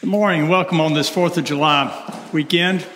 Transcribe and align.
Good 0.00 0.08
morning. 0.08 0.48
Welcome 0.48 0.80
on 0.80 0.94
this 0.94 1.10
4th 1.10 1.36
of 1.36 1.44
July 1.44 2.26
weekend. 2.32 2.86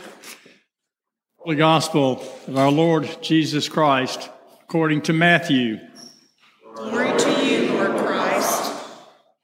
The 1.45 1.55
Gospel 1.55 2.25
of 2.49 2.57
our 2.57 2.71
Lord 2.71 3.19
Jesus 3.21 3.69
Christ 3.69 4.31
according 4.63 5.03
to 5.03 5.13
Matthew. 5.13 5.81
Glory 6.75 7.19
to 7.19 7.45
you, 7.45 7.75
Lord 7.75 7.99
Christ. 7.99 8.73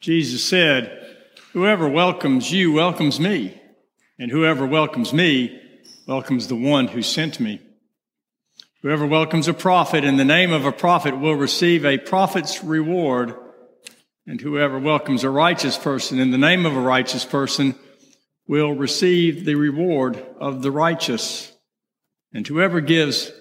Jesus 0.00 0.42
said, 0.42 1.06
Whoever 1.52 1.86
welcomes 1.86 2.50
you 2.50 2.72
welcomes 2.72 3.20
me, 3.20 3.60
and 4.18 4.30
whoever 4.30 4.64
welcomes 4.64 5.12
me 5.12 5.60
welcomes 6.06 6.48
the 6.48 6.56
one 6.56 6.88
who 6.88 7.02
sent 7.02 7.40
me. 7.40 7.60
Whoever 8.80 9.04
welcomes 9.04 9.48
a 9.48 9.52
prophet 9.52 10.02
in 10.02 10.16
the 10.16 10.24
name 10.24 10.54
of 10.54 10.64
a 10.64 10.72
prophet 10.72 11.20
will 11.20 11.34
receive 11.34 11.84
a 11.84 11.98
prophet's 11.98 12.64
reward. 12.64 13.34
And 14.30 14.40
whoever 14.40 14.78
welcomes 14.78 15.24
a 15.24 15.28
righteous 15.28 15.76
person 15.76 16.20
in 16.20 16.30
the 16.30 16.38
name 16.38 16.64
of 16.64 16.76
a 16.76 16.80
righteous 16.80 17.24
person 17.24 17.74
will 18.46 18.76
receive 18.76 19.44
the 19.44 19.56
reward 19.56 20.24
of 20.38 20.62
the 20.62 20.70
righteous. 20.70 21.50
And 22.32 22.46
whoever 22.46 22.80
gives 22.80 23.32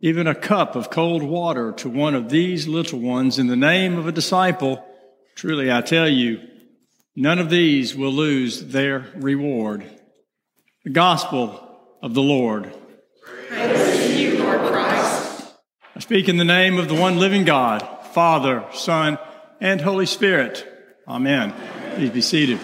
even 0.00 0.26
a 0.26 0.34
cup 0.34 0.76
of 0.76 0.88
cold 0.88 1.22
water 1.22 1.72
to 1.72 1.90
one 1.90 2.14
of 2.14 2.30
these 2.30 2.66
little 2.66 3.00
ones 3.00 3.38
in 3.38 3.48
the 3.48 3.54
name 3.54 3.98
of 3.98 4.08
a 4.08 4.12
disciple, 4.12 4.82
truly 5.34 5.70
I 5.70 5.82
tell 5.82 6.08
you, 6.08 6.40
none 7.14 7.38
of 7.38 7.50
these 7.50 7.94
will 7.94 8.10
lose 8.10 8.68
their 8.68 9.06
reward. 9.16 9.84
The 10.84 10.90
gospel 10.90 11.68
of 12.00 12.14
the 12.14 12.22
Lord. 12.22 12.72
Praise 13.20 14.06
to 14.06 14.18
you, 14.18 14.42
Lord 14.42 14.72
Christ. 14.72 15.52
I 15.94 16.00
speak 16.00 16.30
in 16.30 16.38
the 16.38 16.46
name 16.46 16.78
of 16.78 16.88
the 16.88 16.94
one 16.94 17.18
living 17.18 17.44
God, 17.44 17.86
Father, 18.14 18.64
Son, 18.72 19.18
and 19.64 19.80
Holy 19.80 20.04
Spirit. 20.04 20.70
Amen. 21.08 21.54
Please 21.94 22.10
be 22.10 22.20
seated. 22.20 22.60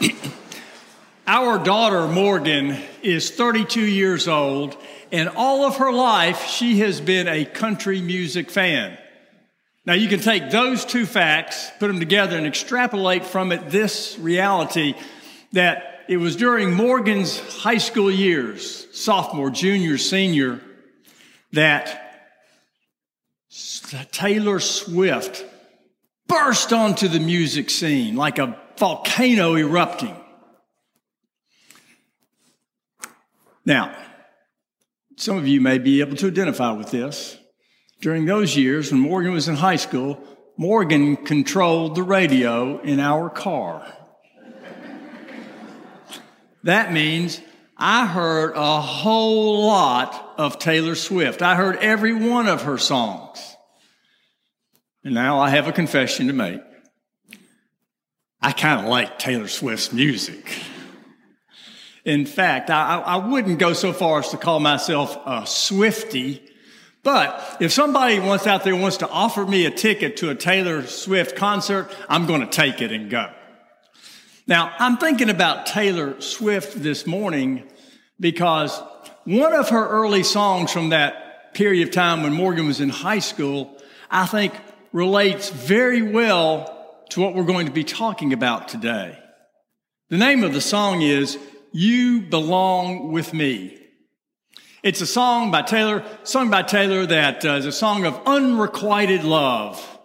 Our 1.28 1.62
daughter, 1.62 2.08
Morgan, 2.08 2.76
is 3.04 3.30
32 3.30 3.80
years 3.80 4.26
old, 4.26 4.76
and 5.12 5.28
all 5.28 5.64
of 5.64 5.76
her 5.76 5.92
life 5.92 6.44
she 6.46 6.80
has 6.80 7.00
been 7.00 7.28
a 7.28 7.44
country 7.44 8.00
music 8.00 8.50
fan. 8.50 8.98
Now, 9.84 9.92
you 9.92 10.08
can 10.08 10.18
take 10.18 10.50
those 10.50 10.84
two 10.84 11.06
facts, 11.06 11.70
put 11.78 11.86
them 11.86 12.00
together, 12.00 12.36
and 12.36 12.48
extrapolate 12.48 13.24
from 13.24 13.52
it 13.52 13.70
this 13.70 14.18
reality 14.18 14.94
that 15.52 16.00
it 16.08 16.16
was 16.16 16.34
during 16.34 16.74
Morgan's 16.74 17.38
high 17.58 17.78
school 17.78 18.10
years, 18.10 18.88
sophomore, 18.92 19.50
junior, 19.50 19.98
senior, 19.98 20.60
that 21.52 22.05
Taylor 24.12 24.60
Swift 24.60 25.44
burst 26.26 26.72
onto 26.72 27.08
the 27.08 27.20
music 27.20 27.70
scene 27.70 28.14
like 28.14 28.38
a 28.38 28.60
volcano 28.76 29.56
erupting. 29.56 30.14
Now, 33.64 33.96
some 35.16 35.38
of 35.38 35.48
you 35.48 35.60
may 35.60 35.78
be 35.78 36.00
able 36.00 36.16
to 36.16 36.26
identify 36.26 36.72
with 36.72 36.90
this. 36.90 37.38
During 38.02 38.26
those 38.26 38.56
years, 38.56 38.92
when 38.92 39.00
Morgan 39.00 39.32
was 39.32 39.48
in 39.48 39.56
high 39.56 39.76
school, 39.76 40.22
Morgan 40.58 41.16
controlled 41.16 41.94
the 41.94 42.02
radio 42.02 42.78
in 42.80 43.00
our 43.00 43.30
car. 43.30 43.86
that 46.62 46.92
means 46.92 47.40
I 47.76 48.06
heard 48.06 48.54
a 48.54 48.80
whole 48.80 49.66
lot 49.66 50.34
of 50.38 50.58
Taylor 50.58 50.94
Swift. 50.94 51.42
I 51.42 51.56
heard 51.56 51.76
every 51.76 52.14
one 52.14 52.48
of 52.48 52.62
her 52.62 52.78
songs. 52.78 53.38
And 55.04 55.14
now 55.14 55.40
I 55.40 55.50
have 55.50 55.68
a 55.68 55.72
confession 55.72 56.28
to 56.28 56.32
make. 56.32 56.60
I 58.40 58.52
kind 58.52 58.80
of 58.80 58.86
like 58.86 59.18
Taylor 59.18 59.48
Swift's 59.48 59.92
music. 59.92 60.48
In 62.04 62.24
fact, 62.24 62.70
I, 62.70 63.00
I, 63.00 63.16
wouldn't 63.16 63.58
go 63.58 63.72
so 63.72 63.92
far 63.92 64.20
as 64.20 64.28
to 64.28 64.36
call 64.36 64.60
myself 64.60 65.18
a 65.26 65.44
Swifty, 65.44 66.40
but 67.02 67.56
if 67.60 67.72
somebody 67.72 68.20
wants 68.20 68.46
out 68.46 68.62
there 68.62 68.76
wants 68.76 68.98
to 68.98 69.08
offer 69.08 69.44
me 69.44 69.66
a 69.66 69.70
ticket 69.72 70.16
to 70.18 70.30
a 70.30 70.34
Taylor 70.36 70.86
Swift 70.86 71.34
concert, 71.34 71.90
I'm 72.08 72.26
going 72.26 72.42
to 72.42 72.46
take 72.46 72.80
it 72.80 72.92
and 72.92 73.10
go. 73.10 73.32
Now, 74.48 74.72
I'm 74.78 74.96
thinking 74.96 75.28
about 75.28 75.66
Taylor 75.66 76.20
Swift 76.20 76.80
this 76.80 77.04
morning 77.04 77.68
because 78.20 78.80
one 79.24 79.52
of 79.52 79.70
her 79.70 79.88
early 79.88 80.22
songs 80.22 80.70
from 80.70 80.90
that 80.90 81.52
period 81.54 81.88
of 81.88 81.92
time 81.92 82.22
when 82.22 82.32
Morgan 82.32 82.68
was 82.68 82.80
in 82.80 82.88
high 82.88 83.18
school, 83.18 83.76
I 84.08 84.24
think 84.26 84.54
relates 84.92 85.50
very 85.50 86.00
well 86.00 87.04
to 87.10 87.20
what 87.20 87.34
we're 87.34 87.42
going 87.42 87.66
to 87.66 87.72
be 87.72 87.82
talking 87.82 88.32
about 88.32 88.68
today. 88.68 89.18
The 90.10 90.16
name 90.16 90.44
of 90.44 90.54
the 90.54 90.60
song 90.60 91.02
is 91.02 91.36
You 91.72 92.20
Belong 92.20 93.10
With 93.10 93.34
Me. 93.34 93.76
It's 94.84 95.00
a 95.00 95.06
song 95.06 95.50
by 95.50 95.62
Taylor, 95.62 96.04
sung 96.22 96.50
by 96.50 96.62
Taylor 96.62 97.04
that 97.06 97.44
uh, 97.44 97.54
is 97.54 97.66
a 97.66 97.72
song 97.72 98.04
of 98.04 98.20
unrequited 98.26 99.24
love. 99.24 99.95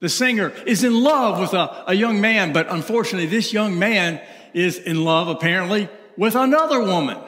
The 0.00 0.08
singer 0.08 0.52
is 0.66 0.82
in 0.82 1.02
love 1.02 1.38
with 1.38 1.52
a, 1.52 1.84
a 1.88 1.94
young 1.94 2.20
man, 2.20 2.52
but 2.52 2.68
unfortunately, 2.70 3.26
this 3.26 3.52
young 3.52 3.78
man 3.78 4.20
is 4.54 4.78
in 4.78 5.04
love, 5.04 5.28
apparently, 5.28 5.88
with 6.16 6.34
another 6.34 6.80
woman. 6.80 7.18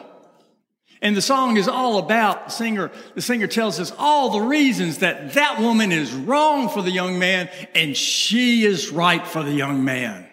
And 1.02 1.16
the 1.16 1.22
song 1.22 1.56
is 1.56 1.66
all 1.66 1.98
about 1.98 2.46
the 2.46 2.50
singer. 2.52 2.92
The 3.14 3.22
singer 3.22 3.48
tells 3.48 3.80
us 3.80 3.92
all 3.98 4.30
the 4.30 4.40
reasons 4.40 4.98
that 4.98 5.34
that 5.34 5.60
woman 5.60 5.90
is 5.90 6.12
wrong 6.12 6.68
for 6.68 6.80
the 6.80 6.92
young 6.92 7.18
man 7.18 7.50
and 7.74 7.96
she 7.96 8.64
is 8.64 8.90
right 8.90 9.26
for 9.26 9.42
the 9.42 9.52
young 9.52 9.84
man. 9.84 10.28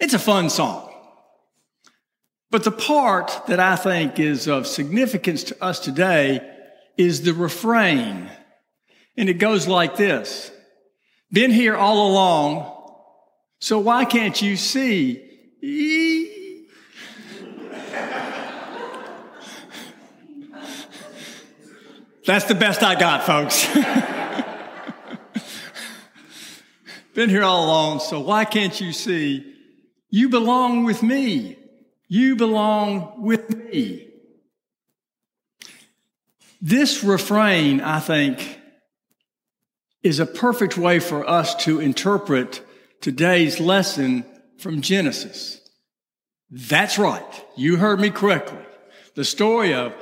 It's 0.00 0.14
a 0.14 0.18
fun 0.18 0.48
song. 0.48 0.90
But 2.50 2.64
the 2.64 2.72
part 2.72 3.42
that 3.48 3.60
I 3.60 3.76
think 3.76 4.18
is 4.18 4.48
of 4.48 4.66
significance 4.66 5.44
to 5.44 5.62
us 5.62 5.78
today 5.78 6.40
is 6.96 7.20
the 7.20 7.34
refrain. 7.34 8.30
And 9.18 9.28
it 9.28 9.34
goes 9.34 9.68
like 9.68 9.96
this. 9.96 10.50
Been 11.30 11.50
here 11.50 11.76
all 11.76 12.10
along, 12.10 12.72
so 13.60 13.78
why 13.78 14.06
can't 14.06 14.40
you 14.40 14.56
see? 14.56 15.24
That's 22.24 22.44
the 22.44 22.54
best 22.54 22.82
I 22.82 22.94
got, 22.98 23.24
folks. 23.24 23.66
Been 27.14 27.30
here 27.30 27.42
all 27.42 27.64
along, 27.64 28.00
so 28.00 28.20
why 28.20 28.44
can't 28.44 28.80
you 28.80 28.92
see? 28.92 29.54
You 30.10 30.28
belong 30.28 30.84
with 30.84 31.02
me. 31.02 31.58
You 32.06 32.36
belong 32.36 33.22
with 33.22 33.54
me. 33.54 34.08
This 36.60 37.02
refrain, 37.04 37.80
I 37.80 38.00
think, 38.00 38.60
is 40.02 40.20
a 40.20 40.26
perfect 40.26 40.76
way 40.76 41.00
for 41.00 41.28
us 41.28 41.54
to 41.64 41.80
interpret 41.80 42.64
today's 43.00 43.60
lesson 43.60 44.24
from 44.58 44.80
Genesis. 44.80 45.60
That's 46.50 46.98
right. 46.98 47.44
You 47.56 47.76
heard 47.76 48.00
me 48.00 48.10
correctly. 48.10 48.64
The 49.14 49.24
story 49.24 49.74
of 49.74 49.92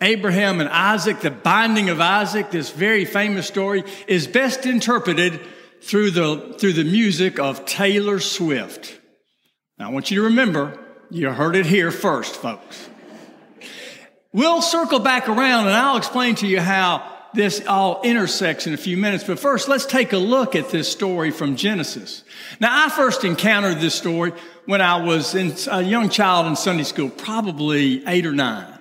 Abraham 0.00 0.60
and 0.60 0.68
Isaac, 0.68 1.20
the 1.20 1.30
binding 1.30 1.88
of 1.88 2.00
Isaac, 2.00 2.50
this 2.50 2.70
very 2.70 3.04
famous 3.04 3.46
story 3.46 3.84
is 4.06 4.26
best 4.26 4.66
interpreted 4.66 5.40
through 5.82 6.10
the, 6.10 6.56
through 6.58 6.74
the 6.74 6.84
music 6.84 7.38
of 7.38 7.64
Taylor 7.64 8.18
Swift. 8.20 9.00
Now 9.78 9.88
I 9.90 9.92
want 9.92 10.10
you 10.10 10.18
to 10.20 10.24
remember, 10.28 10.78
you 11.10 11.30
heard 11.30 11.56
it 11.56 11.66
here 11.66 11.90
first, 11.90 12.36
folks. 12.36 12.88
We'll 14.32 14.62
circle 14.62 14.98
back 14.98 15.28
around 15.28 15.66
and 15.66 15.76
I'll 15.76 15.96
explain 15.96 16.34
to 16.36 16.46
you 16.46 16.60
how 16.60 17.13
this 17.34 17.66
all 17.66 18.00
intersects 18.02 18.66
in 18.66 18.74
a 18.74 18.76
few 18.76 18.96
minutes. 18.96 19.24
But 19.24 19.38
first, 19.38 19.68
let's 19.68 19.86
take 19.86 20.12
a 20.12 20.18
look 20.18 20.54
at 20.54 20.70
this 20.70 20.90
story 20.90 21.30
from 21.30 21.56
Genesis. 21.56 22.24
Now, 22.60 22.86
I 22.86 22.88
first 22.88 23.24
encountered 23.24 23.80
this 23.80 23.94
story 23.94 24.32
when 24.66 24.80
I 24.80 25.04
was 25.04 25.34
a 25.34 25.82
young 25.82 26.08
child 26.08 26.46
in 26.46 26.56
Sunday 26.56 26.84
school, 26.84 27.10
probably 27.10 28.06
eight 28.06 28.26
or 28.26 28.32
nine. 28.32 28.78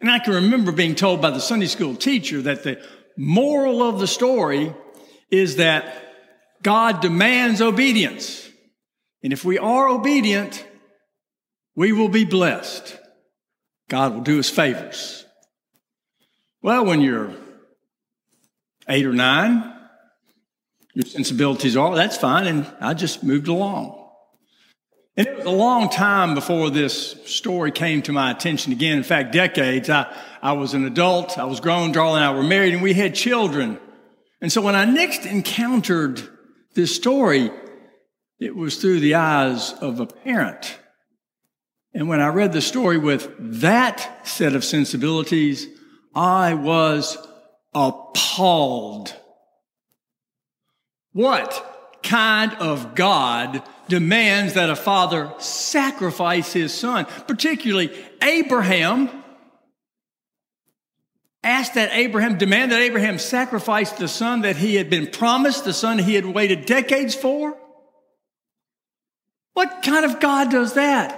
And 0.00 0.10
I 0.10 0.18
can 0.18 0.34
remember 0.34 0.72
being 0.72 0.94
told 0.94 1.20
by 1.20 1.30
the 1.30 1.40
Sunday 1.40 1.66
school 1.66 1.94
teacher 1.94 2.42
that 2.42 2.64
the 2.64 2.80
moral 3.16 3.82
of 3.82 4.00
the 4.00 4.06
story 4.06 4.74
is 5.30 5.56
that 5.56 6.14
God 6.62 7.00
demands 7.00 7.60
obedience. 7.60 8.48
And 9.22 9.32
if 9.32 9.44
we 9.44 9.58
are 9.58 9.88
obedient, 9.88 10.66
we 11.76 11.92
will 11.92 12.08
be 12.08 12.24
blessed. 12.24 12.98
God 13.88 14.14
will 14.14 14.22
do 14.22 14.38
us 14.38 14.48
favors. 14.48 15.26
Well, 16.62 16.84
when 16.84 17.00
you're 17.00 17.32
eight 18.88 19.06
or 19.06 19.12
nine, 19.12 19.72
your 20.94 21.06
sensibilities 21.06 21.76
are, 21.76 21.94
that's 21.94 22.16
fine. 22.16 22.46
And 22.46 22.66
I 22.80 22.94
just 22.94 23.24
moved 23.24 23.48
along. 23.48 23.96
And 25.16 25.26
it 25.26 25.36
was 25.36 25.46
a 25.46 25.50
long 25.50 25.88
time 25.88 26.34
before 26.34 26.70
this 26.70 27.16
story 27.24 27.72
came 27.72 28.02
to 28.02 28.12
my 28.12 28.30
attention 28.30 28.72
again. 28.72 28.98
In 28.98 29.04
fact, 29.04 29.32
decades. 29.32 29.88
I, 29.88 30.14
I 30.42 30.52
was 30.52 30.74
an 30.74 30.84
adult. 30.84 31.38
I 31.38 31.44
was 31.44 31.60
grown. 31.60 31.92
Darla 31.92 32.16
and 32.16 32.24
I 32.24 32.34
were 32.34 32.42
married 32.42 32.74
and 32.74 32.82
we 32.82 32.92
had 32.92 33.14
children. 33.14 33.78
And 34.40 34.52
so 34.52 34.60
when 34.60 34.74
I 34.74 34.84
next 34.84 35.26
encountered 35.26 36.22
this 36.74 36.94
story, 36.94 37.50
it 38.38 38.54
was 38.54 38.76
through 38.76 39.00
the 39.00 39.14
eyes 39.14 39.72
of 39.74 40.00
a 40.00 40.06
parent. 40.06 40.78
And 41.92 42.08
when 42.08 42.20
I 42.20 42.28
read 42.28 42.52
the 42.52 42.62
story 42.62 42.98
with 42.98 43.34
that 43.60 44.26
set 44.26 44.54
of 44.54 44.64
sensibilities, 44.64 45.66
I 46.14 46.54
was 46.54 47.16
appalled. 47.74 49.14
What 51.12 51.98
kind 52.02 52.52
of 52.54 52.94
God 52.94 53.62
demands 53.88 54.54
that 54.54 54.70
a 54.70 54.76
father 54.76 55.32
sacrifice 55.38 56.52
his 56.52 56.72
son? 56.72 57.06
Particularly 57.26 57.90
Abraham 58.22 59.08
asked 61.42 61.74
that 61.74 61.90
Abraham, 61.92 62.38
demand 62.38 62.72
that 62.72 62.82
Abraham 62.82 63.18
sacrifice 63.18 63.92
the 63.92 64.08
son 64.08 64.42
that 64.42 64.56
he 64.56 64.76
had 64.76 64.90
been 64.90 65.06
promised, 65.06 65.64
the 65.64 65.72
son 65.72 65.98
he 65.98 66.14
had 66.14 66.26
waited 66.26 66.66
decades 66.66 67.14
for? 67.14 67.56
What 69.54 69.82
kind 69.82 70.04
of 70.04 70.20
God 70.20 70.50
does 70.50 70.74
that? 70.74 71.16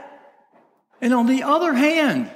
And 1.00 1.12
on 1.12 1.26
the 1.26 1.42
other 1.42 1.74
hand, 1.74 2.30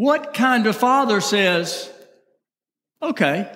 what 0.00 0.32
kind 0.32 0.66
of 0.66 0.74
father 0.74 1.20
says, 1.20 1.92
okay, 3.02 3.52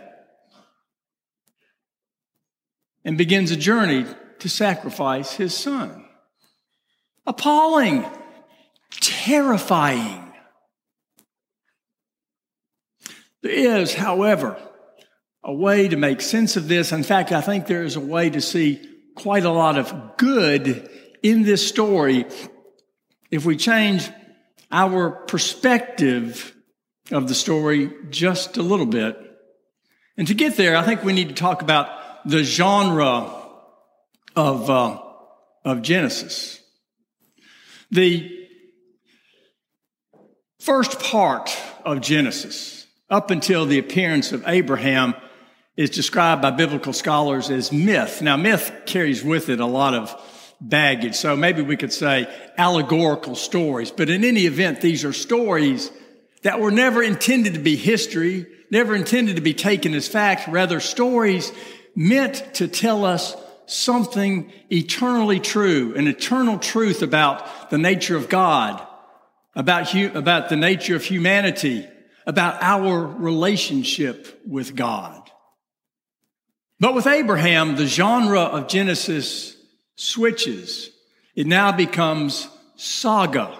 and 3.03 3.17
begins 3.17 3.51
a 3.51 3.57
journey 3.57 4.05
to 4.41 4.49
sacrifice 4.51 5.33
his 5.33 5.55
son? 5.55 6.05
Appalling, 7.27 8.05
terrifying. 9.01 10.35
There 13.41 13.81
is, 13.81 13.95
however, 13.95 14.59
a 15.43 15.55
way 15.55 15.89
to 15.89 15.97
make 15.97 16.21
sense 16.21 16.59
of 16.59 16.69
this. 16.69 16.93
In 16.93 17.05
fact, 17.05 17.33
I 17.33 17.41
think 17.41 17.67
there 17.67 17.85
is 17.85 17.97
a 17.97 18.01
way 18.01 18.29
to 18.29 18.43
see 18.43 18.87
quite 19.17 19.45
a 19.45 19.51
lot 19.51 19.79
of 19.79 20.19
good 20.19 20.91
in 21.23 21.45
this 21.45 21.67
story 21.67 22.27
if 23.31 23.47
we 23.47 23.57
change 23.57 24.11
our 24.71 25.11
perspective 25.11 26.55
of 27.11 27.29
the 27.29 27.35
story 27.35 27.93
just 28.11 28.57
a 28.57 28.63
little 28.63 28.87
bit. 28.87 29.19
And 30.17 30.27
to 30.29 30.35
get 30.35 30.57
there, 30.57 30.77
I 30.77 30.83
think 30.83 31.03
we 31.03 31.13
need 31.13 31.29
to 31.29 31.35
talk 31.35 31.63
about 31.63 31.89
the 32.29 32.43
genre 32.43 33.31
of, 34.37 34.71
uh, 34.71 34.99
of 35.65 35.83
Genesis. 35.83 36.61
The 37.91 38.31
first 40.61 41.01
part 41.01 41.57
of 41.85 42.01
Genesis, 42.01 42.87
up 43.11 43.31
until 43.31 43.67
the 43.67 43.79
appearance 43.79 44.33
of 44.33 44.43
Abraham, 44.47 45.15
is 45.77 45.91
described 45.91 46.41
by 46.41 46.51
biblical 46.53 46.93
scholars 46.93 47.51
as 47.51 47.73
myth. 47.73 48.23
Now, 48.23 48.37
myth 48.37 48.73
carries 48.87 49.23
with 49.23 49.49
it 49.49 49.61
a 49.61 49.67
lot 49.67 49.95
of 49.95 50.11
baggage. 50.61 51.15
So 51.15 51.37
maybe 51.37 51.63
we 51.63 51.77
could 51.77 51.93
say 51.93 52.29
allegorical 52.57 53.35
stories. 53.35 53.91
But 53.91 54.11
in 54.11 54.25
any 54.25 54.47
event, 54.47 54.81
these 54.81 55.05
are 55.05 55.13
stories 55.13 55.91
that 56.43 56.61
were 56.61 56.71
never 56.71 57.03
intended 57.03 57.55
to 57.55 57.61
be 57.61 57.77
history, 57.77 58.47
never 58.71 58.95
intended 58.95 59.37
to 59.37 59.43
be 59.43 59.55
taken 59.55 59.95
as 59.95 60.09
facts, 60.09 60.49
rather 60.49 60.81
stories 60.81 61.53
meant 61.95 62.55
to 62.55 62.69
tell 62.69 63.05
us 63.05 63.37
something 63.67 64.53
eternally 64.71 65.41
true, 65.41 65.95
an 65.97 66.07
eternal 66.07 66.59
truth 66.59 67.03
about 67.03 67.71
the 67.71 67.79
nature 67.79 68.17
of 68.17 68.29
God, 68.29 68.87
about, 69.55 69.91
hu- 69.91 70.13
about 70.15 70.49
the 70.49 70.57
nature 70.57 70.97
of 70.97 71.05
humanity, 71.05 71.89
about 72.27 72.63
our 72.63 73.07
relationship 73.07 74.43
with 74.47 74.75
God. 74.77 75.31
But 76.81 76.95
with 76.95 77.07
Abraham, 77.07 77.77
the 77.77 77.87
genre 77.87 78.41
of 78.41 78.69
Genesis 78.69 79.54
switches. 79.97 80.91
It 81.35 81.47
now 81.47 81.73
becomes 81.73 82.49
saga. 82.77 83.59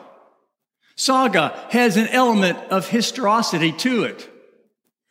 Saga 0.97 1.67
has 1.71 1.97
an 1.97 2.09
element 2.09 2.59
of 2.71 2.89
historicity 2.89 3.73
to 3.73 4.05
it. 4.05 4.31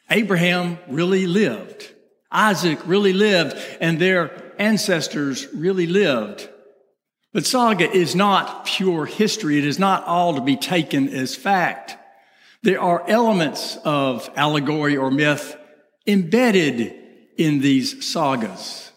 Abraham 0.09 0.79
really 0.87 1.27
lived. 1.27 1.93
Isaac 2.31 2.79
really 2.85 3.13
lived 3.13 3.57
and 3.81 3.99
their 3.99 4.53
ancestors 4.59 5.47
really 5.53 5.87
lived. 5.87 6.49
But 7.33 7.45
saga 7.45 7.89
is 7.89 8.15
not 8.15 8.65
pure 8.65 9.05
history. 9.05 9.57
It 9.57 9.65
is 9.65 9.79
not 9.79 10.05
all 10.05 10.35
to 10.35 10.41
be 10.41 10.55
taken 10.55 11.09
as 11.09 11.35
fact. 11.35 11.97
There 12.61 12.79
are 12.79 13.03
elements 13.09 13.77
of 13.83 14.29
allegory 14.35 14.95
or 14.95 15.11
myth 15.11 15.57
embedded 16.07 16.95
in 17.37 17.59
these 17.59 18.05
sagas. 18.05 18.92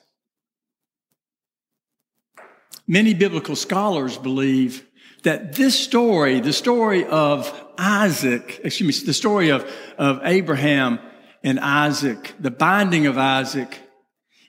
Many 2.87 3.15
biblical 3.15 3.57
scholars 3.57 4.17
believe 4.17 4.87
that 5.25 5.55
this 5.55 5.79
story, 5.79 6.39
the 6.39 6.53
story 6.53 7.05
of 7.05 7.53
Isaac, 7.77 8.61
excuse 8.63 9.03
me, 9.03 9.07
the 9.07 9.15
story 9.15 9.49
of, 9.49 9.69
of 9.99 10.21
Abraham 10.23 11.01
and 11.43 11.59
Isaac, 11.59 12.35
the 12.39 12.51
binding 12.51 13.07
of 13.07 13.19
Isaac, 13.19 13.79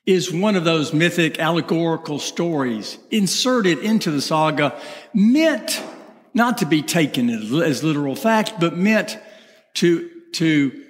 is 0.05 0.31
one 0.31 0.55
of 0.55 0.63
those 0.63 0.93
mythic 0.93 1.39
allegorical 1.39 2.19
stories 2.19 2.97
inserted 3.09 3.79
into 3.79 4.11
the 4.11 4.21
saga, 4.21 4.79
meant 5.13 5.83
not 6.33 6.59
to 6.59 6.65
be 6.65 6.81
taken 6.81 7.29
as 7.29 7.83
literal 7.83 8.15
fact, 8.15 8.53
but 8.59 8.77
meant 8.77 9.17
to, 9.73 10.09
to, 10.33 10.85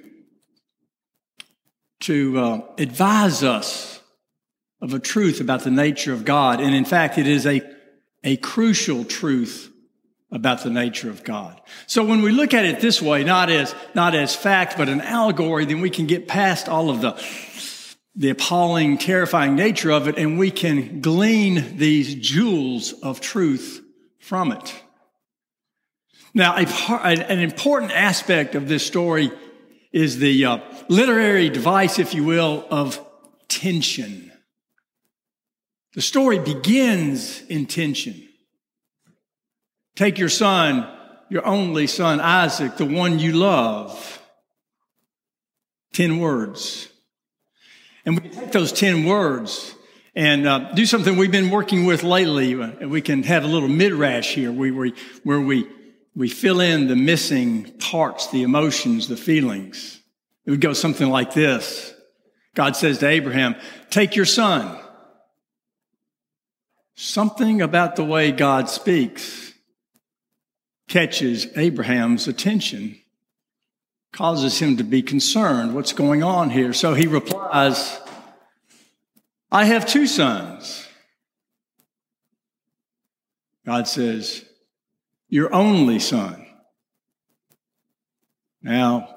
to 2.02 2.40
uh, 2.40 2.62
advise 2.78 3.42
us 3.42 3.97
of 4.82 4.94
a 4.94 5.00
truth 5.00 5.42
about 5.42 5.64
the 5.64 5.72
nature 5.72 6.14
of 6.14 6.26
God. 6.26 6.62
And 6.62 6.76
in 6.76 6.86
fact, 6.86 7.18
it 7.18 7.28
is 7.28 7.46
a, 7.46 7.62
a 8.24 8.38
crucial 8.38 9.04
truth 9.04 9.72
about 10.32 10.64
the 10.64 10.70
nature 10.70 11.10
of 11.10 11.24
God. 11.24 11.60
So 11.88 12.04
when 12.04 12.22
we 12.22 12.32
look 12.32 12.54
at 12.54 12.66
it 12.66 12.82
this 12.82 13.02
way, 13.02 13.24
not 13.24 13.50
as, 13.50 13.74
not 13.96 14.14
as 14.14 14.36
fact, 14.36 14.78
but 14.78 14.90
an 14.90 15.02
allegory, 15.02 15.66
then 15.66 15.82
we 15.82 15.90
can 15.90 16.06
get 16.06 16.28
past 16.28 16.68
all 16.68 16.90
of 16.90 17.02
the, 17.02 17.24
the 18.16 18.30
appalling, 18.30 18.98
terrifying 18.98 19.56
nature 19.56 19.90
of 19.90 20.08
it, 20.08 20.18
and 20.18 20.38
we 20.38 20.52
can 20.52 21.00
glean 21.00 21.78
these 21.78 22.14
jewels 22.16 22.94
of 23.02 23.22
truth 23.22 23.82
from 24.20 24.52
it. 24.52 24.84
Now, 26.34 26.58
a 26.58 26.66
part, 26.66 27.04
an 27.06 27.40
important 27.40 27.94
aspect 27.94 28.54
of 28.54 28.68
this 28.68 28.86
story 28.86 29.32
is 29.92 30.20
the 30.20 30.46
uh, 30.46 30.60
literary 30.90 31.50
device, 31.50 31.98
if 31.98 32.14
you 32.14 32.26
will, 32.26 32.66
of 32.70 33.04
tension. 33.48 34.27
The 35.98 36.04
story 36.04 36.38
begins 36.38 37.42
in 37.48 37.66
tension. 37.66 38.30
Take 39.96 40.20
your 40.20 40.30
son, 40.30 40.88
your 41.28 41.44
only 41.44 41.88
son, 41.88 42.20
Isaac, 42.20 42.78
the 42.78 42.86
one 42.86 43.18
you 43.18 43.32
love. 43.32 44.22
Ten 45.94 46.20
words. 46.20 46.88
And 48.06 48.22
we 48.22 48.30
take 48.30 48.52
those 48.52 48.72
ten 48.72 49.06
words 49.06 49.74
and 50.16 50.46
uh, 50.46 50.72
do 50.74 50.86
something 50.86 51.18
we've 51.18 51.32
been 51.32 51.50
working 51.50 51.86
with 51.86 52.04
lately. 52.04 52.54
And 52.54 52.92
we 52.92 53.02
can 53.02 53.24
have 53.24 53.44
a 53.44 53.48
little 53.48 53.68
midrash 53.68 54.36
here 54.36 54.52
where 54.52 54.72
we, 54.72 54.94
where 55.24 55.42
we, 55.42 55.68
we 56.16 56.30
fill 56.30 56.60
in 56.60 56.86
the 56.86 56.96
missing 56.96 57.72
parts, 57.80 58.28
the 58.28 58.44
emotions, 58.44 59.08
the 59.08 59.18
feelings. 59.18 60.00
It 60.46 60.52
would 60.52 60.62
go 60.62 60.74
something 60.74 61.10
like 61.10 61.34
this. 61.34 61.92
God 62.54 62.76
says 62.76 63.00
to 63.00 63.08
Abraham, 63.08 63.56
take 63.90 64.16
your 64.16 64.26
son, 64.26 64.78
Something 67.00 67.62
about 67.62 67.96
the 67.96 68.04
way 68.04 68.32
God 68.32 68.70
speaks 68.72 69.54
catches 70.88 71.46
Abraham's 71.56 72.28
attention, 72.28 73.00
causes 74.12 74.58
him 74.58 74.78
to 74.78 74.84
be 74.84 75.04
concerned. 75.04 75.76
What's 75.76 75.94
going 75.94 76.24
on 76.24 76.50
here? 76.50 76.74
So 76.74 76.96
he 76.96 77.06
replies, 77.06 78.00
I 79.52 79.66
have 79.66 79.86
two 79.86 80.08
sons. 80.08 80.88
God 83.64 83.88
says, 83.88 84.44
Your 85.30 85.54
only 85.54 86.00
son. 86.00 86.48
Now, 88.64 89.17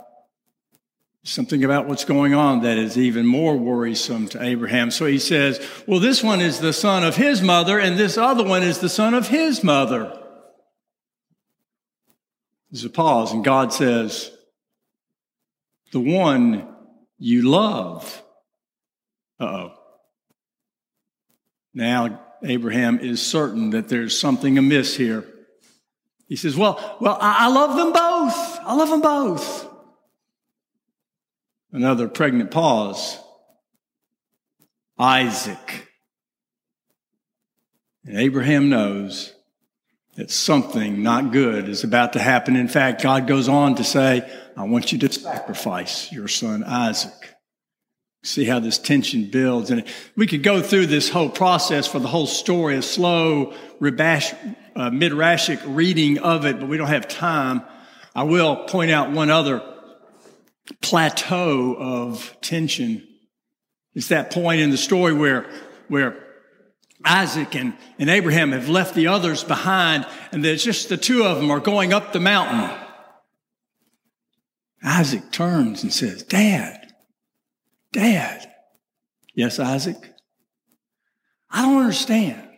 something 1.22 1.64
about 1.64 1.86
what's 1.86 2.04
going 2.04 2.34
on 2.34 2.62
that 2.62 2.78
is 2.78 2.96
even 2.96 3.26
more 3.26 3.56
worrisome 3.56 4.28
to 4.28 4.42
Abraham. 4.42 4.90
So 4.90 5.06
he 5.06 5.18
says, 5.18 5.60
well, 5.86 6.00
this 6.00 6.22
one 6.22 6.40
is 6.40 6.60
the 6.60 6.72
son 6.72 7.04
of 7.04 7.16
his 7.16 7.42
mother, 7.42 7.78
and 7.78 7.98
this 7.98 8.16
other 8.16 8.44
one 8.44 8.62
is 8.62 8.78
the 8.78 8.88
son 8.88 9.14
of 9.14 9.28
his 9.28 9.62
mother. 9.62 10.16
There's 12.70 12.84
a 12.84 12.90
pause, 12.90 13.32
and 13.32 13.44
God 13.44 13.72
says, 13.72 14.30
the 15.92 16.00
one 16.00 16.74
you 17.18 17.42
love. 17.42 18.22
Uh 19.38 19.44
oh. 19.44 19.72
Now, 21.74 22.20
Abraham 22.42 22.98
is 22.98 23.24
certain 23.24 23.70
that 23.70 23.88
there's 23.88 24.18
something 24.18 24.56
amiss 24.56 24.96
here. 24.96 25.24
He 26.26 26.36
says, 26.36 26.56
Well, 26.56 26.96
well, 27.00 27.18
I, 27.20 27.46
I 27.46 27.48
love 27.48 27.76
them 27.76 27.92
both. 27.92 28.58
I 28.64 28.74
love 28.74 28.88
them 28.88 29.00
both. 29.00 29.69
Another 31.72 32.08
pregnant 32.08 32.50
pause. 32.50 33.18
Isaac. 34.98 35.88
And 38.04 38.18
Abraham 38.18 38.68
knows 38.68 39.32
that 40.16 40.30
something 40.30 41.02
not 41.02 41.32
good 41.32 41.68
is 41.68 41.84
about 41.84 42.12
to 42.14 42.18
happen. 42.18 42.56
In 42.56 42.68
fact, 42.68 43.02
God 43.02 43.26
goes 43.26 43.48
on 43.48 43.76
to 43.76 43.84
say, 43.84 44.28
I 44.56 44.64
want 44.64 44.92
you 44.92 44.98
to 44.98 45.12
sacrifice 45.12 46.12
your 46.12 46.28
son 46.28 46.64
Isaac. 46.64 47.34
See 48.22 48.44
how 48.44 48.60
this 48.60 48.76
tension 48.76 49.30
builds. 49.30 49.70
And 49.70 49.84
we 50.16 50.26
could 50.26 50.42
go 50.42 50.60
through 50.60 50.86
this 50.86 51.08
whole 51.08 51.30
process 51.30 51.86
for 51.86 51.98
the 51.98 52.08
whole 52.08 52.26
story, 52.26 52.76
a 52.76 52.82
slow, 52.82 53.52
uh, 53.52 53.56
midrashic 54.90 55.62
reading 55.64 56.18
of 56.18 56.44
it, 56.44 56.60
but 56.60 56.68
we 56.68 56.76
don't 56.76 56.88
have 56.88 57.08
time. 57.08 57.62
I 58.14 58.24
will 58.24 58.64
point 58.64 58.90
out 58.90 59.12
one 59.12 59.30
other 59.30 59.62
plateau 60.80 61.74
of 61.78 62.36
tension. 62.40 63.06
It's 63.94 64.08
that 64.08 64.30
point 64.30 64.60
in 64.60 64.70
the 64.70 64.76
story 64.76 65.12
where, 65.12 65.50
where 65.88 66.26
Isaac 67.04 67.54
and, 67.56 67.76
and 67.98 68.10
Abraham 68.10 68.52
have 68.52 68.68
left 68.68 68.94
the 68.94 69.08
others 69.08 69.42
behind, 69.42 70.06
and 70.32 70.44
there's 70.44 70.62
just 70.62 70.88
the 70.88 70.96
two 70.96 71.24
of 71.24 71.38
them 71.38 71.50
are 71.50 71.60
going 71.60 71.92
up 71.92 72.12
the 72.12 72.20
mountain. 72.20 72.70
Isaac 74.82 75.30
turns 75.30 75.82
and 75.82 75.92
says, 75.92 76.22
Dad, 76.22 76.92
Dad. 77.92 78.50
Yes, 79.34 79.58
Isaac? 79.58 79.96
I 81.50 81.62
don't 81.62 81.82
understand. 81.82 82.48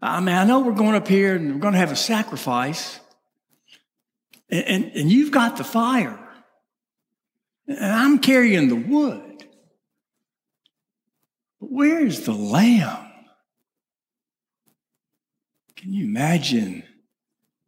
I 0.00 0.20
mean, 0.20 0.34
I 0.34 0.44
know 0.44 0.60
we're 0.60 0.72
going 0.72 0.94
up 0.94 1.08
here 1.08 1.34
and 1.34 1.54
we're 1.54 1.60
going 1.60 1.74
to 1.74 1.78
have 1.78 1.92
a 1.92 1.96
sacrifice, 1.96 3.00
and, 4.50 4.64
and, 4.64 4.84
and 4.94 5.12
you've 5.12 5.30
got 5.30 5.56
the 5.56 5.64
fire, 5.64 6.18
and 7.68 7.92
I'm 7.92 8.18
carrying 8.18 8.68
the 8.68 8.76
wood. 8.76 9.44
But 11.60 11.70
where's 11.70 12.22
the 12.22 12.32
lamb? 12.32 13.06
Can 15.76 15.92
you 15.92 16.06
imagine 16.06 16.82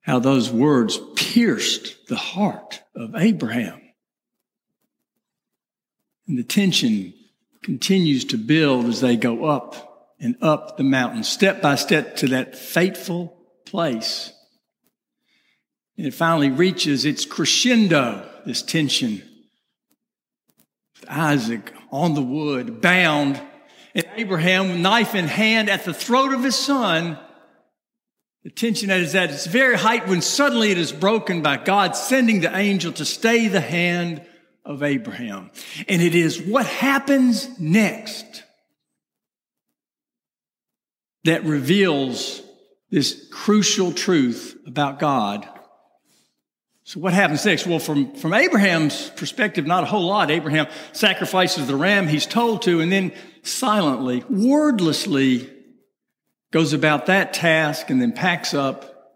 how 0.01 0.19
those 0.19 0.51
words 0.51 0.99
pierced 1.17 2.09
the 2.09 2.17
heart 2.17 2.83
of 2.97 3.15
Abraham? 3.15 3.81
And 6.27 6.39
the 6.39 6.45
tension 6.45 7.13
continues 7.63 8.25
to 8.27 8.39
build 8.39 8.87
as 8.87 9.01
they 9.01 9.17
go 9.17 9.45
up 9.45 10.15
and 10.19 10.37
up 10.41 10.77
the 10.77 10.85
mountain, 10.85 11.25
step 11.25 11.61
by 11.61 11.75
step 11.75 12.17
to 12.17 12.29
that 12.29 12.57
fateful 12.57 13.37
place. 13.67 14.33
And 15.97 16.07
it 16.07 16.15
finally 16.15 16.51
reaches 16.51 17.05
its 17.05 17.25
crescendo, 17.25 18.29
this 18.47 18.63
tension. 18.63 19.23
Isaac 21.09 21.73
on 21.91 22.15
the 22.15 22.23
wood, 22.23 22.81
bound, 22.81 23.41
and 23.95 24.07
Abraham, 24.17 24.83
knife 24.83 25.15
in 25.15 25.27
hand, 25.27 25.69
at 25.69 25.85
the 25.85 25.95
throat 25.95 26.33
of 26.33 26.45
his 26.45 26.57
son, 26.57 27.19
the 28.45 28.51
tension 28.51 28.91
is 28.91 29.15
at 29.15 29.31
its 29.31 29.47
very 29.47 29.77
height 29.77 30.07
when 30.07 30.23
suddenly 30.23 30.71
it 30.71 30.79
is 30.79 30.93
broken 30.93 31.43
by 31.43 31.57
God 31.59 31.95
sending 31.95 32.41
the 32.41 32.57
angel 32.57 32.93
to 32.93 33.05
stay 33.05 33.49
the 33.49 33.61
hand 33.61 34.23
of 34.65 34.83
Abraham. 34.83 35.51
And 35.89 36.01
it 36.01 36.15
is 36.15 36.41
what 36.41 36.67
happens 36.67 37.59
next 37.59 38.45
that 41.25 41.45
reveals 41.45 42.43
this 42.91 43.29
crucial 43.31 43.93
truth 43.93 44.57
about 44.67 44.99
God. 44.99 45.47
So 46.91 46.99
what 46.99 47.13
happens 47.13 47.47
next? 47.47 47.69
Well, 47.69 47.79
from, 47.79 48.15
from 48.15 48.35
Abraham's 48.35 49.11
perspective, 49.11 49.65
not 49.65 49.85
a 49.85 49.87
whole 49.87 50.09
lot. 50.09 50.29
Abraham 50.29 50.67
sacrifices 50.91 51.69
the 51.69 51.77
ram 51.77 52.09
he's 52.09 52.27
told 52.27 52.63
to 52.63 52.81
and 52.81 52.91
then 52.91 53.13
silently, 53.45 54.25
wordlessly 54.29 55.49
goes 56.51 56.73
about 56.73 57.07
that 57.07 57.33
task 57.33 57.91
and 57.91 58.03
then 58.03 58.11
packs 58.11 58.55
up, 58.55 59.15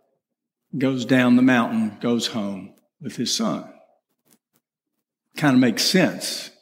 goes 0.78 1.04
down 1.04 1.34
the 1.34 1.42
mountain, 1.42 1.98
goes 2.00 2.28
home 2.28 2.74
with 3.00 3.16
his 3.16 3.34
son. 3.34 3.68
Kind 5.36 5.54
of 5.54 5.60
makes 5.60 5.82
sense. 5.82 6.52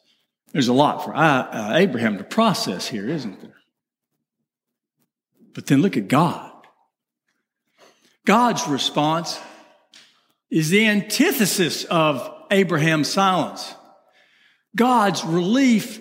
There's 0.54 0.68
a 0.68 0.72
lot 0.72 1.04
for 1.04 1.14
uh, 1.14 1.76
Abraham 1.76 2.16
to 2.16 2.24
process 2.24 2.88
here, 2.88 3.06
isn't 3.06 3.38
there? 3.42 3.56
But 5.52 5.66
then 5.66 5.82
look 5.82 5.98
at 5.98 6.08
God. 6.08 6.52
God's 8.24 8.66
response 8.66 9.38
is 10.52 10.68
the 10.68 10.86
antithesis 10.86 11.84
of 11.84 12.30
Abraham's 12.50 13.10
silence. 13.10 13.74
God's 14.76 15.24
relief 15.24 15.98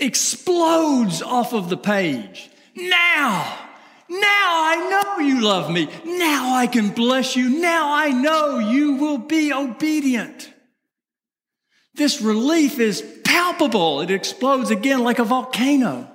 explodes 0.00 1.20
off 1.20 1.52
of 1.52 1.68
the 1.68 1.76
page. 1.76 2.48
Now, 2.74 3.58
now 4.08 4.18
I 4.18 4.88
know 4.90 5.22
you 5.22 5.42
love 5.42 5.70
me. 5.70 5.90
Now 6.04 6.54
I 6.54 6.66
can 6.66 6.88
bless 6.88 7.36
you. 7.36 7.60
Now 7.60 7.92
I 7.92 8.08
know 8.08 8.58
you 8.58 8.96
will 8.96 9.18
be 9.18 9.52
obedient. 9.52 10.50
This 11.94 12.22
relief 12.22 12.78
is 12.78 13.04
palpable. 13.24 14.00
It 14.00 14.10
explodes 14.10 14.70
again 14.70 15.04
like 15.04 15.18
a 15.18 15.24
volcano. 15.24 16.10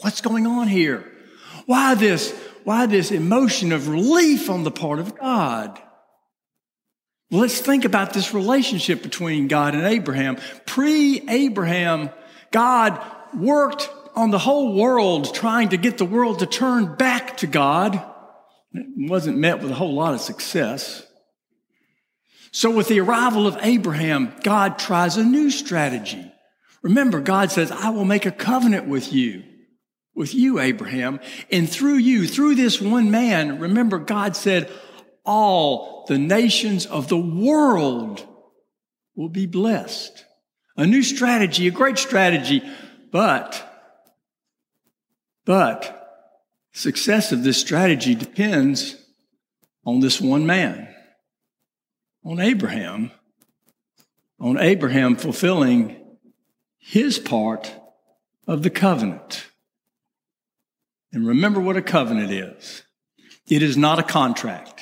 What's 0.00 0.22
going 0.22 0.46
on 0.46 0.68
here? 0.68 1.12
Why 1.66 1.94
this, 1.94 2.32
why 2.64 2.86
this 2.86 3.10
emotion 3.10 3.70
of 3.70 3.88
relief 3.88 4.48
on 4.48 4.64
the 4.64 4.70
part 4.70 4.98
of 4.98 5.18
God? 5.18 5.80
Let's 7.34 7.58
think 7.58 7.84
about 7.84 8.12
this 8.12 8.32
relationship 8.32 9.02
between 9.02 9.48
God 9.48 9.74
and 9.74 9.84
Abraham. 9.84 10.38
Pre 10.66 11.20
Abraham, 11.28 12.10
God 12.52 13.04
worked 13.34 13.90
on 14.14 14.30
the 14.30 14.38
whole 14.38 14.76
world 14.76 15.34
trying 15.34 15.70
to 15.70 15.76
get 15.76 15.98
the 15.98 16.04
world 16.04 16.38
to 16.38 16.46
turn 16.46 16.94
back 16.94 17.38
to 17.38 17.48
God. 17.48 17.96
It 18.72 18.86
wasn't 19.10 19.38
met 19.38 19.60
with 19.60 19.72
a 19.72 19.74
whole 19.74 19.94
lot 19.94 20.14
of 20.14 20.20
success. 20.20 21.04
So 22.52 22.70
with 22.70 22.86
the 22.86 23.00
arrival 23.00 23.48
of 23.48 23.58
Abraham, 23.62 24.32
God 24.44 24.78
tries 24.78 25.16
a 25.16 25.24
new 25.24 25.50
strategy. 25.50 26.30
Remember, 26.82 27.20
God 27.20 27.50
says, 27.50 27.72
I 27.72 27.90
will 27.90 28.04
make 28.04 28.26
a 28.26 28.30
covenant 28.30 28.86
with 28.86 29.12
you, 29.12 29.42
with 30.14 30.36
you, 30.36 30.60
Abraham, 30.60 31.18
and 31.50 31.68
through 31.68 31.96
you, 31.96 32.28
through 32.28 32.54
this 32.54 32.80
one 32.80 33.10
man, 33.10 33.58
remember, 33.58 33.98
God 33.98 34.36
said, 34.36 34.70
all 35.24 36.04
the 36.08 36.18
nations 36.18 36.86
of 36.86 37.08
the 37.08 37.18
world 37.18 38.26
will 39.16 39.28
be 39.28 39.46
blessed. 39.46 40.24
A 40.76 40.86
new 40.86 41.02
strategy, 41.02 41.66
a 41.68 41.70
great 41.70 41.98
strategy, 41.98 42.62
but 43.10 43.70
but 45.44 46.00
success 46.72 47.32
of 47.32 47.44
this 47.44 47.58
strategy 47.58 48.14
depends 48.14 48.96
on 49.84 50.00
this 50.00 50.20
one 50.20 50.46
man, 50.46 50.88
on 52.24 52.40
Abraham, 52.40 53.10
on 54.40 54.58
Abraham 54.58 55.16
fulfilling 55.16 56.00
his 56.78 57.18
part 57.18 57.72
of 58.46 58.62
the 58.62 58.70
covenant. 58.70 59.46
And 61.12 61.26
remember 61.26 61.60
what 61.60 61.76
a 61.76 61.82
covenant 61.82 62.32
is 62.32 62.82
it 63.46 63.62
is 63.62 63.76
not 63.76 63.98
a 63.98 64.02
contract. 64.02 64.73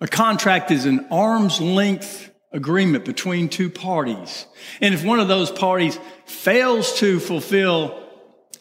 A 0.00 0.08
contract 0.08 0.70
is 0.70 0.84
an 0.84 1.06
arm's 1.10 1.60
length 1.60 2.30
agreement 2.52 3.04
between 3.04 3.48
two 3.48 3.70
parties. 3.70 4.46
And 4.80 4.94
if 4.94 5.04
one 5.04 5.20
of 5.20 5.28
those 5.28 5.50
parties 5.50 5.98
fails 6.26 6.98
to 7.00 7.18
fulfill 7.18 8.02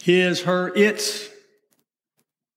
his, 0.02 0.42
her, 0.42 0.74
its 0.76 1.30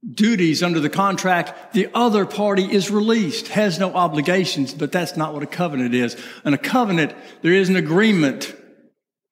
duties 0.08 0.62
under 0.62 0.80
the 0.80 0.90
contract, 0.90 1.72
the 1.72 1.88
other 1.92 2.24
party 2.24 2.64
is 2.64 2.90
released, 2.90 3.48
has 3.48 3.78
no 3.78 3.92
obligations, 3.92 4.72
but 4.74 4.92
that's 4.92 5.16
not 5.16 5.34
what 5.34 5.42
a 5.42 5.46
covenant 5.46 5.94
is. 5.94 6.16
In 6.44 6.54
a 6.54 6.58
covenant, 6.58 7.14
there 7.42 7.52
is 7.52 7.68
an 7.68 7.76
agreement 7.76 8.54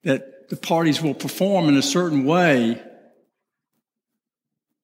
that 0.02 0.48
the 0.48 0.56
parties 0.56 1.00
will 1.00 1.14
perform 1.14 1.68
in 1.68 1.76
a 1.76 1.82
certain 1.82 2.24
way, 2.24 2.82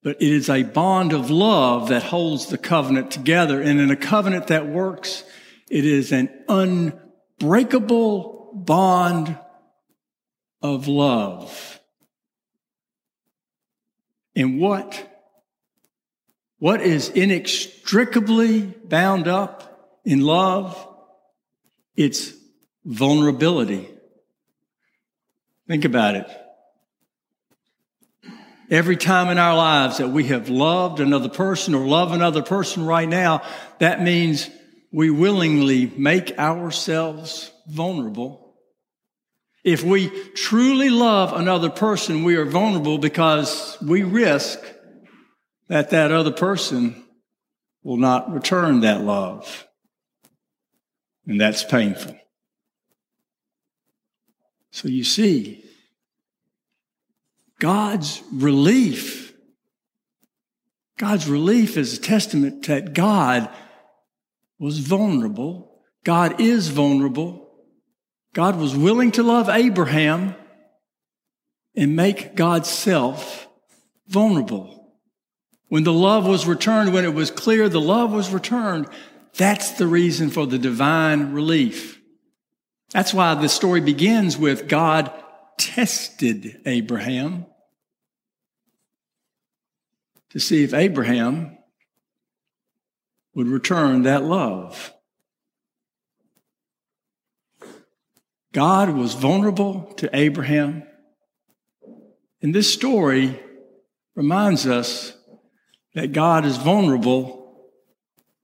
but 0.03 0.21
it 0.21 0.33
is 0.33 0.49
a 0.49 0.65
bond 0.65 1.13
of 1.13 1.31
love 1.31 1.89
that 1.89 2.03
holds 2.03 2.47
the 2.47 2.59
covenant 2.59 3.11
together. 3.11 3.61
And 3.61 3.81
in 3.81 3.91
a 3.91 3.97
covenant 3.97 4.49
that 4.49 4.67
works, 4.67 5.25
it 5.71 5.85
is 5.85 6.13
an 6.13 6.29
unbreakable 6.49 8.51
bond 8.55 9.39
of 10.61 10.89
love. 10.89 11.81
And 14.35 14.61
what? 14.61 15.09
What 16.59 16.81
is 16.81 17.09
inextricably 17.11 18.63
bound 18.63 19.29
up 19.29 20.01
in 20.05 20.21
love? 20.21 20.89
It's 21.97 22.33
vulnerability. 22.85 23.89
Think 25.69 25.85
about 25.85 26.17
it. 26.17 26.42
Every 28.73 28.97
time 28.97 29.29
in 29.29 29.39
our 29.39 29.55
lives 29.55 29.99
that 29.99 30.09
we 30.09 30.25
have 30.25 30.49
loved 30.49 30.99
another 30.99 31.29
person 31.29 31.75
or 31.75 31.87
love 31.87 32.11
another 32.11 32.43
person 32.43 32.85
right 32.85 33.09
now, 33.09 33.43
that 33.79 34.03
means 34.03 34.51
we 34.91 35.11
willingly 35.11 35.93
make 35.97 36.37
ourselves 36.39 37.53
vulnerable 37.69 38.43
if 39.65 39.85
we 39.85 40.09
truly 40.33 40.91
love 40.91 41.33
another 41.33 41.71
person, 41.71 42.25
we 42.25 42.35
are 42.37 42.45
vulnerable 42.45 42.99
because 42.99 43.79
we 43.81 44.03
risk 44.03 44.59
that 45.69 45.91
that 45.91 46.11
other 46.11 46.33
person 46.33 47.05
will 47.85 47.97
not 47.97 48.33
return 48.33 48.81
that 48.81 49.03
love. 49.03 49.69
And 51.27 51.41
that's 51.41 51.63
painful. 51.63 52.19
So 54.73 54.89
you 54.89 55.05
see, 55.05 55.62
God's 57.63 58.21
relief, 58.33 59.33
God's 60.99 61.29
relief 61.29 61.77
is 61.77 61.97
a 61.97 62.01
testament 62.01 62.67
that 62.67 62.93
God 62.93 63.49
was 64.59 64.81
vulnerable. 64.81 65.81
God 66.03 66.41
is 66.41 66.67
vulnerable. 66.67 67.53
God 68.35 68.59
was 68.59 68.75
willing 68.75 69.13
to 69.13 69.23
love 69.23 69.49
Abraham 69.49 70.35
and 71.77 71.95
make 71.95 72.35
God's 72.35 72.69
self 72.69 73.47
vulnerable. 74.09 74.97
When 75.69 75.85
the 75.85 75.93
love 75.93 76.27
was 76.27 76.49
returned, 76.49 76.93
when 76.93 77.05
it 77.05 77.15
was 77.15 77.31
clear 77.31 77.69
the 77.69 77.81
love 77.81 78.13
was 78.13 78.33
returned, 78.33 78.89
that's 79.37 79.71
the 79.79 79.87
reason 79.87 80.31
for 80.31 80.49
the 80.49 80.59
divine 80.59 81.33
relief. 81.33 82.01
That's 82.91 83.15
why 83.15 83.37
the 83.37 83.49
story 83.49 83.81
begins 83.81 84.37
with 84.37 84.67
God 84.67 85.13
tested 85.59 86.61
Abraham 86.67 87.47
to 90.33 90.41
see 90.41 90.65
if 90.65 90.73
Abraham 90.73 91.59
would 93.35 93.47
return 93.47 94.03
that 94.03 94.25
love. 94.25 94.93
God 98.53 98.91
was 98.91 99.15
vulnerable 99.15 99.93
to 99.97 100.11
Abraham. 100.15 100.85
And 102.43 102.55
this 102.55 102.73
story 102.73 103.41
reminds 104.15 104.67
us 104.67 105.17
that 105.95 106.13
God 106.13 106.45
is 106.45 106.57
vulnerable 106.57 107.71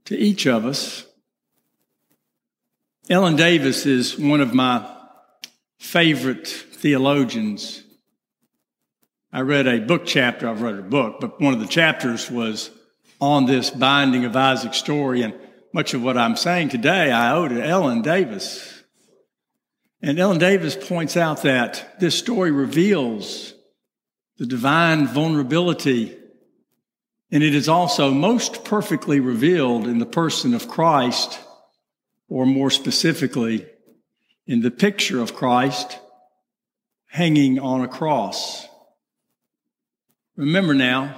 to 0.07 0.17
each 0.17 0.47
of 0.47 0.65
us. 0.65 1.07
Ellen 3.11 3.37
Davis 3.37 3.87
is 3.87 4.19
one 4.19 4.41
of 4.43 4.53
my 4.53 4.87
favorite 5.79 6.47
theologians. 6.47 7.83
I 9.31 9.41
read 9.41 9.67
a 9.67 9.81
book 9.81 10.07
chapter, 10.07 10.49
I've 10.49 10.63
read 10.63 10.79
a 10.79 10.83
book, 10.83 11.19
but 11.21 11.39
one 11.39 11.53
of 11.53 11.61
the 11.61 11.67
chapters 11.67 12.31
was 12.31 12.71
on 13.21 13.45
this 13.45 13.69
binding 13.69 14.25
of 14.25 14.35
Isaac's 14.35 14.79
story. 14.79 15.21
And 15.21 15.35
much 15.75 15.93
of 15.93 16.03
what 16.03 16.17
I'm 16.17 16.37
saying 16.37 16.71
today, 16.71 17.11
I 17.11 17.35
owe 17.35 17.47
to 17.47 17.63
Ellen 17.63 18.01
Davis. 18.01 18.83
And 20.01 20.19
Ellen 20.19 20.39
Davis 20.39 20.77
points 20.77 21.17
out 21.17 21.43
that 21.43 21.99
this 22.01 22.17
story 22.17 22.51
reveals 22.51 23.53
the 24.39 24.47
divine 24.47 25.07
vulnerability, 25.07 26.17
and 27.31 27.43
it 27.43 27.55
is 27.55 27.69
also 27.69 28.13
most 28.13 28.65
perfectly 28.65 29.21
revealed 29.21 29.87
in 29.87 29.99
the 29.99 30.07
person 30.07 30.55
of 30.55 30.69
Christ, 30.69 31.39
or 32.29 32.47
more 32.47 32.71
specifically, 32.71 33.67
in 34.47 34.61
the 34.61 34.71
picture 34.71 35.21
of 35.21 35.35
Christ 35.35 35.99
hanging 37.09 37.59
on 37.59 37.83
a 37.83 37.89
cross. 37.89 38.68
Remember 40.39 40.73
now 40.73 41.17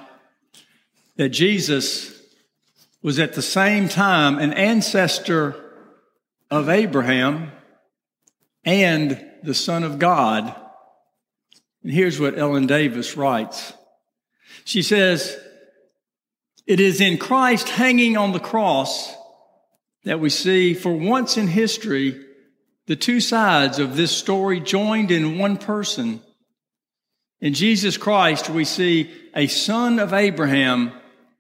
that 1.17 1.29
Jesus 1.29 2.23
was 3.03 3.19
at 3.19 3.35
the 3.35 3.43
same 3.43 3.87
time 3.87 4.39
an 4.39 4.55
ancestor 4.55 5.55
of 6.51 6.71
Abraham 6.71 7.53
and 8.65 9.23
the 9.43 9.53
Son 9.53 9.85
of 9.85 9.99
God. 9.99 10.55
And 11.83 11.93
here's 11.93 12.19
what 12.19 12.39
Ellen 12.39 12.67
Davis 12.67 13.15
writes. 13.15 13.75
She 14.65 14.81
says, 14.81 15.39
It 16.67 16.81
is 16.81 17.03
in 17.03 17.19
Christ 17.19 17.69
hanging 17.69 18.17
on 18.17 18.33
the 18.33 18.41
cross 18.41 19.15
that 20.05 20.19
we 20.19 20.31
see, 20.31 20.73
for 20.73 20.95
once 20.95 21.37
in 21.37 21.47
history, 21.47 22.25
the 22.87 22.97
two 22.97 23.21
sides 23.21 23.79
of 23.79 23.97
this 23.97 24.17
story 24.17 24.61
joined 24.61 25.11
in 25.11 25.37
one 25.39 25.59
person. 25.59 26.23
In 27.41 27.55
Jesus 27.55 27.97
Christ, 27.97 28.51
we 28.51 28.65
see 28.65 29.11
a 29.35 29.47
son 29.47 29.99
of 29.99 30.13
Abraham 30.13 30.93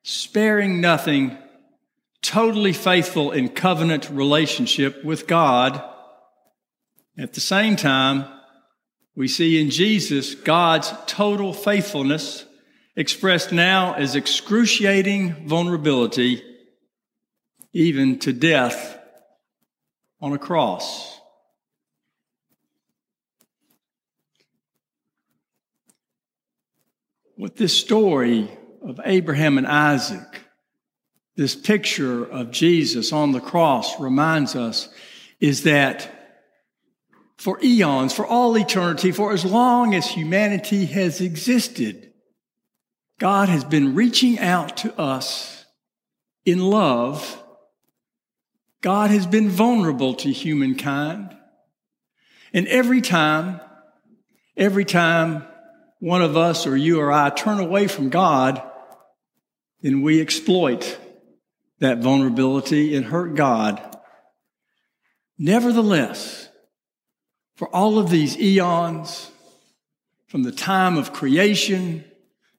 sparing 0.02 0.80
nothing, 0.80 1.36
totally 2.22 2.72
faithful 2.72 3.32
in 3.32 3.48
covenant 3.48 4.08
relationship 4.10 5.04
with 5.04 5.26
God 5.26 5.82
at 7.20 7.34
the 7.34 7.40
same 7.40 7.76
time, 7.76 8.24
we 9.14 9.28
see 9.28 9.60
in 9.60 9.68
Jesus 9.68 10.34
God's 10.34 10.90
total 11.06 11.52
faithfulness 11.52 12.46
expressed 12.96 13.52
now 13.52 13.92
as 13.92 14.16
excruciating 14.16 15.46
vulnerability, 15.46 16.42
even 17.74 18.18
to 18.20 18.32
death 18.32 18.98
on 20.22 20.32
a 20.32 20.38
cross. 20.38 21.19
What 27.40 27.56
this 27.56 27.74
story 27.74 28.50
of 28.82 29.00
Abraham 29.02 29.56
and 29.56 29.66
Isaac, 29.66 30.42
this 31.36 31.56
picture 31.56 32.22
of 32.22 32.50
Jesus 32.50 33.14
on 33.14 33.32
the 33.32 33.40
cross 33.40 33.98
reminds 33.98 34.54
us 34.54 34.90
is 35.40 35.62
that 35.62 36.44
for 37.38 37.58
eons, 37.62 38.12
for 38.12 38.26
all 38.26 38.58
eternity, 38.58 39.10
for 39.10 39.32
as 39.32 39.46
long 39.46 39.94
as 39.94 40.06
humanity 40.06 40.84
has 40.84 41.22
existed. 41.22 42.12
God 43.18 43.48
has 43.48 43.64
been 43.64 43.94
reaching 43.94 44.38
out 44.38 44.76
to 44.76 45.00
us 45.00 45.64
in 46.44 46.58
love. 46.58 47.42
God 48.82 49.08
has 49.08 49.26
been 49.26 49.48
vulnerable 49.48 50.12
to 50.16 50.30
humankind. 50.30 51.34
And 52.52 52.68
every 52.68 53.00
time, 53.00 53.62
every 54.58 54.84
time 54.84 55.46
one 56.00 56.22
of 56.22 56.36
us 56.36 56.66
or 56.66 56.76
you 56.76 56.98
or 56.98 57.12
I 57.12 57.30
turn 57.30 57.60
away 57.60 57.86
from 57.86 58.08
God, 58.08 58.60
then 59.82 60.02
we 60.02 60.20
exploit 60.20 60.98
that 61.78 61.98
vulnerability 61.98 62.96
and 62.96 63.06
hurt 63.06 63.34
God. 63.34 63.96
Nevertheless, 65.38 66.48
for 67.54 67.68
all 67.68 67.98
of 67.98 68.10
these 68.10 68.38
eons, 68.38 69.30
from 70.26 70.42
the 70.42 70.52
time 70.52 70.96
of 70.96 71.12
creation 71.12 72.04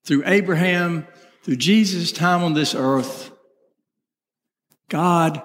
through 0.04 0.24
Abraham, 0.26 1.08
through 1.44 1.56
Jesus' 1.56 2.12
time 2.12 2.44
on 2.44 2.54
this 2.54 2.76
earth, 2.76 3.32
God 4.90 5.42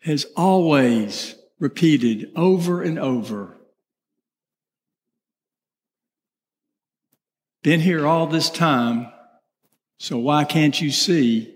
has 0.00 0.26
always 0.36 1.36
repeated 1.60 2.32
over 2.34 2.82
and 2.82 2.98
over 2.98 3.56
been 7.62 7.80
here 7.80 8.06
all 8.06 8.26
this 8.26 8.50
time, 8.50 9.12
so 9.98 10.18
why 10.18 10.44
can't 10.44 10.80
you 10.80 10.90
see 10.90 11.54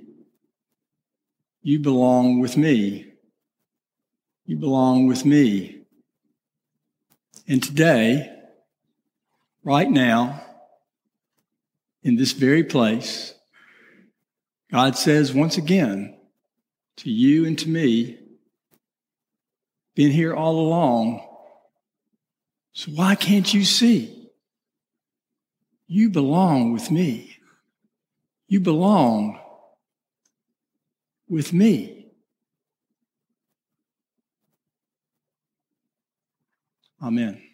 you 1.62 1.81
belong 1.81 2.38
with 2.38 2.57
me? 2.57 3.12
You 4.45 4.57
belong 4.57 5.09
with 5.09 5.25
me. 5.25 5.81
And 7.49 7.61
today, 7.61 8.33
right 9.64 9.90
now, 9.90 10.45
in 12.05 12.14
this 12.14 12.33
very 12.33 12.62
place, 12.62 13.35
God 14.71 14.97
says 14.97 15.35
once 15.35 15.59
again 15.59 16.16
to 16.99 17.11
you 17.11 17.47
and 17.47 17.59
to 17.59 17.69
me, 17.69 18.19
been 19.97 20.12
here 20.12 20.35
all 20.35 20.61
along. 20.61 21.27
So 22.75 22.92
why 22.92 23.16
can't 23.16 23.53
you 23.53 23.64
see? 23.64 24.16
You 25.87 26.11
belong 26.11 26.72
with 26.72 26.90
me. 26.90 27.38
You 28.49 28.61
belong 28.61 29.38
with 31.29 31.53
me. 31.53 32.07
Amen. 37.03 37.46